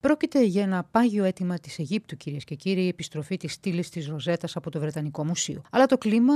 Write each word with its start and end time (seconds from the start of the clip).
Πρόκειται 0.00 0.44
για 0.44 0.62
ένα 0.62 0.84
πάγιο 0.90 1.24
αίτημα 1.24 1.58
της 1.58 1.78
Αιγύπτου, 1.78 2.16
κυρίες 2.16 2.44
και 2.44 2.54
κύριοι, 2.54 2.82
η 2.82 2.88
επιστροφή 2.88 3.36
της 3.36 3.52
στήλης 3.52 3.88
της 3.88 4.08
Ροζέτας 4.08 4.56
από 4.56 4.70
το 4.70 4.80
Βρετανικό 4.80 5.24
Μουσείο. 5.24 5.62
Αλλά 5.70 5.86
το 5.86 5.98
κλίμα 5.98 6.34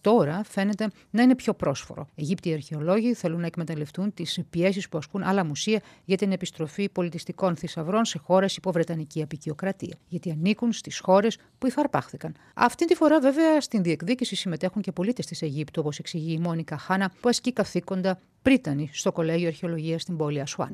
τώρα 0.00 0.42
φαίνεται 0.44 0.90
να 1.10 1.22
είναι 1.22 1.34
πιο 1.34 1.54
πρόσφορο. 1.54 2.08
Αιγύπτιοι 2.14 2.52
αρχαιολόγοι 2.52 3.14
θέλουν 3.14 3.40
να 3.40 3.46
εκμεταλλευτούν 3.46 4.14
τις 4.14 4.40
πιέσεις 4.50 4.88
που 4.88 4.98
ασκούν 4.98 5.22
άλλα 5.22 5.44
μουσεία 5.44 5.80
για 6.04 6.16
την 6.16 6.32
επιστροφή 6.32 6.88
πολιτιστικών 6.88 7.56
θησαυρών 7.56 8.04
σε 8.04 8.18
χώρες 8.18 8.56
υπό 8.56 8.72
Βρετανική 8.72 9.22
απεικιοκρατία. 9.22 9.96
Γιατί 10.08 10.30
ανήκουν 10.30 10.72
στις 10.72 10.98
χώρες 10.98 11.38
που 11.58 11.66
υφαρπάχθηκαν. 11.66 12.34
Αυτή 12.54 12.84
τη 12.84 12.94
φορά, 12.94 13.20
βέβαια, 13.20 13.60
στην 13.60 13.82
διεκδίκηση 13.82 14.36
συμμετέχουν 14.36 14.82
και 14.82 14.92
πολίτες 14.92 15.26
της 15.26 15.42
Αιγύπτου, 15.42 15.80
όπως 15.84 15.98
εξηγεί 15.98 16.32
η 16.32 16.38
Μόνικα 16.38 16.78
Χάνα, 16.78 17.12
που 17.20 17.28
ασκεί 17.28 17.52
καθήκοντα 17.52 18.18
πρίτανη 18.42 18.90
στο 18.92 19.12
Κολέγιο 19.12 19.46
Αρχαιολογίας 19.48 20.02
στην 20.02 20.16
πόλη 20.16 20.40
Ασουάν. 20.40 20.72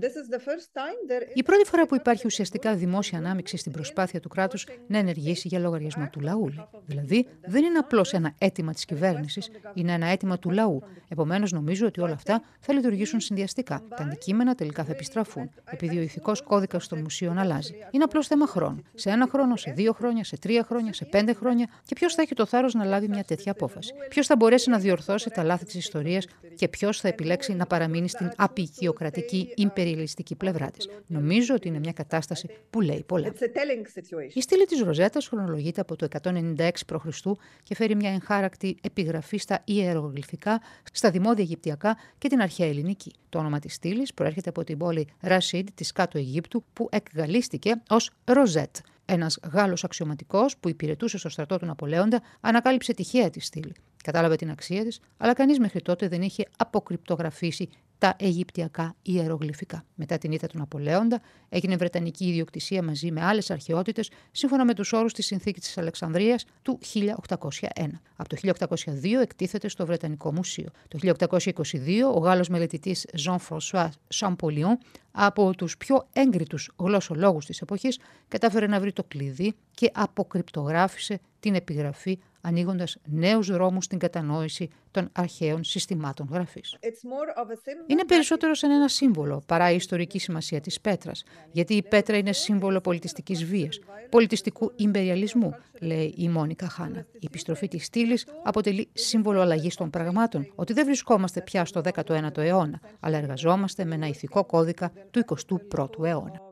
Η 1.34 1.42
πρώτη 1.42 1.64
φορά 1.64 1.86
που 1.86 1.94
υπάρχει 1.94 2.25
ουσιαστικά 2.26 2.74
δημόσια 2.74 3.18
ανάμειξη 3.18 3.56
στην 3.56 3.72
προσπάθεια 3.72 4.20
του 4.20 4.28
κράτους 4.28 4.66
να 4.86 4.98
ενεργήσει 4.98 5.48
για 5.48 5.58
λογαριασμό 5.58 6.08
του 6.12 6.20
λαού. 6.20 6.52
Δηλαδή, 6.86 7.26
δεν 7.46 7.64
είναι 7.64 7.78
απλώς 7.78 8.12
ένα 8.12 8.34
αίτημα 8.38 8.72
της 8.72 8.84
κυβέρνησης, 8.84 9.50
είναι 9.74 9.92
ένα 9.92 10.06
αίτημα 10.06 10.38
του 10.38 10.50
λαού. 10.50 10.82
Επομένως, 11.08 11.52
νομίζω 11.52 11.86
ότι 11.86 12.00
όλα 12.00 12.12
αυτά 12.12 12.42
θα 12.60 12.72
λειτουργήσουν 12.72 13.20
συνδυαστικά. 13.20 13.82
Τα 13.96 14.02
αντικείμενα 14.02 14.54
τελικά 14.54 14.84
θα 14.84 14.92
επιστραφούν, 14.92 15.50
επειδή 15.64 15.98
ο 15.98 16.02
ηθικός 16.02 16.42
κώδικας 16.42 16.88
των 16.88 16.98
μουσείων 16.98 17.38
αλλάζει. 17.38 17.74
Είναι 17.90 18.04
απλώς 18.04 18.26
θέμα 18.26 18.46
χρόνου. 18.46 18.82
Σε 18.94 19.10
ένα 19.10 19.26
χρόνο, 19.30 19.56
σε 19.56 19.70
δύο 19.70 19.92
χρόνια, 19.92 20.24
σε 20.24 20.38
τρία 20.38 20.64
χρόνια, 20.64 20.92
σε 20.92 21.04
πέντε 21.04 21.32
χρόνια 21.32 21.66
και 21.84 21.94
ποιος 21.94 22.14
θα 22.14 22.22
έχει 22.22 22.34
το 22.34 22.46
θάρρος 22.46 22.74
να 22.74 22.84
λάβει 22.84 23.08
μια 23.08 23.24
τέτοια 23.24 23.52
απόφαση; 23.52 23.92
Ποιος 24.08 24.26
θα 24.26 24.36
μπορέσει 24.36 24.70
να 24.70 24.78
διορθώσει 24.78 25.30
τα 25.30 25.42
λάθη 25.42 25.64
της 25.64 25.74
ιστορίας 25.74 26.26
και 26.54 26.68
ποιος 26.68 27.00
θα 27.00 27.08
επιλέξει 27.08 27.54
να 27.54 27.66
παραμείνει 27.66 28.08
στην 28.08 28.30
απεικιοκρατική, 28.36 29.52
υπεριαλιστική 29.54 30.34
πλευρά 30.34 30.70
της; 30.70 30.88
Νομίζω 31.06 31.54
ότι 31.54 31.68
είναι 31.68 31.78
μια 31.78 31.92
κατάσταση 31.92 32.15
που 32.70 32.80
λέει 32.80 33.04
πολλά. 33.06 33.32
Η 34.32 34.40
στήλη 34.40 34.64
της 34.64 34.80
Ροζέτα 34.80 35.20
χρονολογείται 35.20 35.80
από 35.80 35.96
το 35.96 36.08
196 36.22 36.70
π.Χ. 36.86 37.06
και 37.62 37.74
φέρει 37.74 37.94
μια 37.94 38.10
εγχάρακτη 38.10 38.76
επιγραφή 38.82 39.36
στα 39.36 39.62
ιερογλυφικά, 39.64 40.60
στα 40.92 41.10
δημόδια 41.10 41.44
Αιγυπτιακά 41.44 41.96
και 42.18 42.28
την 42.28 42.40
αρχαία 42.40 42.66
ελληνική. 42.66 43.12
Το 43.28 43.38
όνομα 43.38 43.58
της 43.58 43.74
στήλης 43.74 44.14
προέρχεται 44.14 44.48
από 44.48 44.64
την 44.64 44.78
πόλη 44.78 45.08
Ρασίδ 45.20 45.66
της 45.74 45.92
κάτω 45.92 46.18
Αιγύπτου 46.18 46.64
που 46.72 46.88
εκγαλίστηκε 46.90 47.82
ως 47.88 48.10
Ροζέτ. 48.24 48.76
Ένας 49.04 49.38
Γάλλος 49.52 49.84
αξιωματικός 49.84 50.56
που 50.56 50.68
υπηρετούσε 50.68 51.18
στο 51.18 51.28
στρατό 51.28 51.58
του 51.58 51.66
Ναπολέοντα 51.66 52.22
ανακάλυψε 52.40 52.94
τυχαία 52.94 53.30
τη 53.30 53.40
στήλη. 53.40 53.74
Κατάλαβε 54.04 54.36
την 54.36 54.50
αξία 54.50 54.84
της, 54.84 55.00
αλλά 55.16 55.32
κανείς 55.32 55.58
μέχρι 55.58 55.82
τότε 55.82 56.08
δεν 56.08 56.22
είχε 56.22 56.44
αποκρυπτογραφήσει 56.56 57.68
τα 57.98 58.16
Αιγυπτιακά 58.18 58.94
ιερογλυφικά. 59.02 59.84
Μετά 59.94 60.18
την 60.18 60.32
ήττα 60.32 60.46
του 60.46 60.58
Ναπολέοντα, 60.58 61.20
έγινε 61.48 61.76
Βρετανική 61.76 62.26
ιδιοκτησία 62.26 62.82
μαζί 62.82 63.10
με 63.10 63.24
άλλες 63.24 63.50
αρχαιότητες, 63.50 64.10
σύμφωνα 64.30 64.64
με 64.64 64.74
τους 64.74 64.92
όρους 64.92 65.12
της 65.12 65.26
συνθήκης 65.26 65.62
της 65.62 65.78
Αλεξανδρίας 65.78 66.44
του 66.62 66.78
1801. 66.80 68.00
Από 68.16 68.28
το 68.28 68.36
1802 68.36 69.20
εκτίθεται 69.20 69.68
στο 69.68 69.86
Βρετανικό 69.86 70.32
Μουσείο. 70.32 70.68
Το 70.88 70.98
1822 70.98 72.12
ο 72.14 72.18
Γάλλος 72.18 72.48
μελετητής 72.48 73.06
Jean-François 73.24 73.88
Champollion 74.14 74.76
από 75.18 75.54
τους 75.54 75.76
πιο 75.76 76.08
έγκριτους 76.12 76.70
γλωσσολόγους 76.76 77.46
της 77.46 77.60
εποχής 77.60 77.98
κατάφερε 78.28 78.66
να 78.66 78.80
βρει 78.80 78.92
το 78.92 79.04
κλειδί 79.04 79.54
και 79.74 79.90
αποκρυπτογράφησε 79.94 81.20
την 81.40 81.54
επιγραφή 81.54 82.18
ανοίγοντας 82.40 82.96
νέους 83.04 83.50
δρόμους 83.50 83.84
στην 83.84 83.98
κατανόηση 83.98 84.68
των 84.90 85.08
αρχαίων 85.12 85.64
συστημάτων 85.64 86.28
γραφής. 86.32 86.76
Είναι 87.86 88.04
περισσότερο 88.04 88.54
σαν 88.54 88.70
ένα 88.70 88.88
σύμβολο 88.88 89.42
παρά 89.46 89.70
η 89.70 89.74
ιστορική 89.74 90.18
σημασία 90.18 90.60
της 90.60 90.80
πέτρας, 90.80 91.24
γιατί 91.52 91.74
η 91.74 91.82
πέτρα 91.82 92.16
είναι 92.16 92.32
σύμβολο 92.32 92.80
πολιτιστικής 92.80 93.44
βίας, 93.44 93.78
πολιτιστικού 94.10 94.72
ιμπεριαλισμού, 94.76 95.54
λέει 95.80 96.14
η 96.16 96.28
Μόνικα 96.28 96.68
Χάνα. 96.68 97.06
Η 97.12 97.26
επιστροφή 97.26 97.68
της 97.68 97.84
στήλης 97.84 98.26
αποτελεί 98.42 98.88
σύμβολο 98.92 99.40
αλλαγής 99.40 99.74
των 99.74 99.90
πραγμάτων, 99.90 100.52
ότι 100.54 100.72
δεν 100.72 100.84
βρισκόμαστε 100.84 101.40
πια 101.40 101.64
στο 101.64 101.80
19ο 101.94 102.38
αιώνα, 102.38 102.80
αλλά 103.00 103.16
εργαζόμαστε 103.18 103.84
με 103.84 103.94
ένα 103.94 104.06
ηθικό 104.06 104.44
κώδικα 104.44 104.92
του 105.10 105.24
21ου 105.68 106.04
αιώνα. 106.04 106.46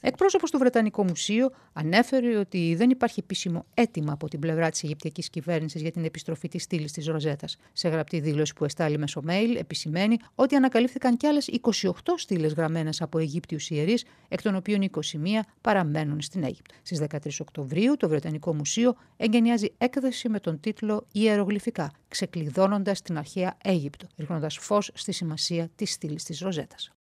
Εκπρόσωπος 0.00 0.50
του 0.50 0.58
Βρετανικού 0.58 1.04
Μουσείου 1.04 1.50
ανέφερε 1.72 2.36
ότι 2.38 2.74
δεν 2.74 2.90
υπάρχει 2.90 3.20
επίσημο 3.20 3.66
αίτημα 3.74 4.12
από 4.12 4.28
την 4.28 4.40
πλευρά 4.40 4.70
της 4.70 4.82
Αιγυπτιακής 4.82 5.30
κυβέρνησης 5.30 5.82
για 5.82 5.90
την 5.90 6.04
επιστροφή 6.04 6.48
της 6.48 6.62
στήλης 6.62 6.92
της 6.92 7.06
Ροζέτας. 7.06 7.56
Σε 7.72 7.88
γραπτή 7.88 8.20
δήλωση 8.20 8.54
που 8.54 8.64
εστάλει 8.64 8.98
μέσω 8.98 9.22
mail, 9.28 9.56
επισημαίνει 9.58 10.16
ότι 10.34 10.54
ανακαλύφθηκαν 10.54 11.16
κι 11.16 11.26
άλλες 11.26 11.46
28 11.46 11.90
στήλες 12.16 12.52
γραμμένες 12.52 13.02
από 13.02 13.18
Αιγύπτιους 13.18 13.70
ιερείς, 13.70 14.04
εκ 14.28 14.42
των 14.42 14.54
οποίων 14.54 14.82
21 14.82 15.44
παραμένουν 15.60 16.20
στην 16.20 16.44
Αίγυπτο. 16.44 16.74
Στις 16.82 16.98
13 16.98 17.40
Οκτωβρίου, 17.40 17.96
το 17.96 18.08
Βρετανικό 18.08 18.54
Μουσείο 18.54 18.94
εγκαινιάζει 19.16 19.72
έκδοση 19.78 20.28
με 20.28 20.40
τον 20.40 20.60
τίτλο 20.60 21.06
Ιερογλυφικά, 21.12 21.92
ξεκλειδώνοντας 22.08 23.02
την 23.02 23.18
αρχαία 23.18 23.56
Αίγυπτο, 23.64 24.06
ρίχνοντας 24.16 24.58
φως 24.58 24.90
στη 24.94 25.12
σημασία 25.12 25.68
της 25.74 25.92
στήλης 25.92 26.24
της 26.24 26.40
Ροζέτας. 26.40 26.90